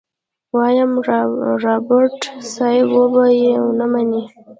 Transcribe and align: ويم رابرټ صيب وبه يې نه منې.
ويم 0.57 0.91
رابرټ 1.63 2.19
صيب 2.53 2.89
وبه 2.99 3.25
يې 3.41 3.53
نه 3.79 3.85
منې. 3.91 4.23